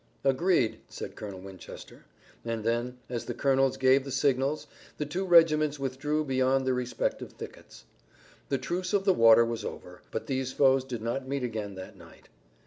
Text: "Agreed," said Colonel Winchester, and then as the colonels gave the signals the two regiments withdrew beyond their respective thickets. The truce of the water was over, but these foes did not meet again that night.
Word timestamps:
"Agreed," 0.23 0.79
said 0.89 1.15
Colonel 1.15 1.39
Winchester, 1.41 2.05
and 2.43 2.63
then 2.63 2.97
as 3.07 3.25
the 3.25 3.35
colonels 3.35 3.77
gave 3.77 4.03
the 4.03 4.09
signals 4.11 4.65
the 4.97 5.05
two 5.05 5.23
regiments 5.25 5.77
withdrew 5.77 6.23
beyond 6.25 6.65
their 6.65 6.73
respective 6.73 7.33
thickets. 7.33 7.83
The 8.49 8.57
truce 8.57 8.93
of 8.93 9.05
the 9.05 9.13
water 9.13 9.45
was 9.45 9.63
over, 9.63 10.01
but 10.09 10.25
these 10.25 10.53
foes 10.53 10.83
did 10.83 11.03
not 11.03 11.27
meet 11.27 11.43
again 11.43 11.75
that 11.75 11.95
night. 11.97 12.29